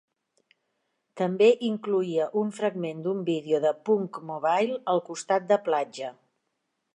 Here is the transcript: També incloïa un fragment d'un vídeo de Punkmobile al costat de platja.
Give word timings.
També 1.21 1.49
incloïa 1.67 2.25
un 2.41 2.49
fragment 2.61 3.03
d'un 3.09 3.19
vídeo 3.27 3.59
de 3.67 3.75
Punkmobile 3.91 4.81
al 4.95 5.05
costat 5.11 5.47
de 5.53 5.61
platja. 5.69 6.11